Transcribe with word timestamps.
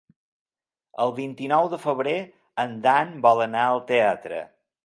El 1.03 1.13
vint-i-nou 1.19 1.69
de 1.75 1.79
febrer 1.85 2.15
en 2.67 2.75
Dan 2.89 3.15
vol 3.29 3.47
anar 3.49 3.67
al 3.75 3.87
teatre. 3.93 4.43